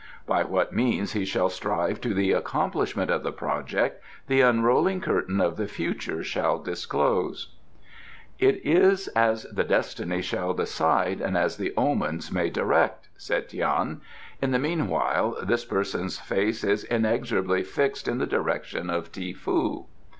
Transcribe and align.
By 0.25 0.41
what 0.45 0.73
means 0.73 1.13
he 1.13 1.25
shall 1.25 1.49
strive 1.51 2.01
to 2.01 2.15
the 2.15 2.31
accomplishment 2.31 3.11
of 3.11 3.21
the 3.21 3.31
project 3.31 4.01
the 4.25 4.41
unrolling 4.41 4.99
curtain 4.99 5.39
of 5.39 5.57
the 5.57 5.67
future 5.67 6.23
shall 6.23 6.57
disclose." 6.57 7.49
"It 8.39 8.65
is 8.65 9.09
as 9.09 9.43
the 9.51 9.63
destinies 9.63 10.25
shall 10.25 10.55
decide 10.55 11.21
and 11.21 11.37
as 11.37 11.57
the 11.57 11.71
omens 11.77 12.31
may 12.31 12.49
direct," 12.49 13.09
said 13.15 13.49
Tian. 13.49 14.01
"In 14.41 14.49
the 14.49 14.57
meanwhile 14.57 15.37
this 15.43 15.65
person's 15.65 16.17
face 16.17 16.63
is 16.63 16.83
inexorably 16.85 17.61
fixed 17.61 18.07
in 18.07 18.17
the 18.17 18.25
direction 18.25 18.89
of 18.89 19.11
Ti 19.11 19.33
foo." 19.33 19.85